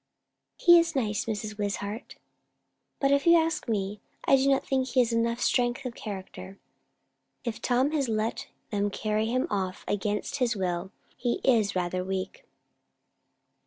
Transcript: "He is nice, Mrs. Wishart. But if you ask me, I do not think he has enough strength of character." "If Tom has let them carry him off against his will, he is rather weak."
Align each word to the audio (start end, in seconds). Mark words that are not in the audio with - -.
"He 0.57 0.79
is 0.79 0.95
nice, 0.95 1.25
Mrs. 1.25 1.59
Wishart. 1.59 2.15
But 2.99 3.11
if 3.11 3.27
you 3.27 3.37
ask 3.37 3.67
me, 3.67 4.01
I 4.25 4.35
do 4.35 4.49
not 4.49 4.65
think 4.65 4.87
he 4.87 4.99
has 5.01 5.13
enough 5.13 5.39
strength 5.39 5.85
of 5.85 5.93
character." 5.93 6.57
"If 7.43 7.61
Tom 7.61 7.91
has 7.91 8.09
let 8.09 8.47
them 8.71 8.89
carry 8.89 9.27
him 9.27 9.45
off 9.51 9.85
against 9.87 10.37
his 10.37 10.55
will, 10.55 10.91
he 11.15 11.33
is 11.43 11.75
rather 11.75 12.03
weak." 12.03 12.47